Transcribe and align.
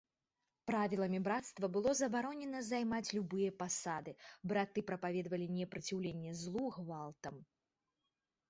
Правіламі 0.69 1.19
брацтва 1.25 1.67
было 1.75 1.91
забаронена 1.99 2.61
займаць 2.69 3.03
любыя 3.17 3.49
пасады, 3.61 4.15
браты 4.53 4.79
прапаведавалі 4.89 5.45
непраціўленне 5.59 6.31
злу 6.45 6.65
гвалтам. 6.81 7.35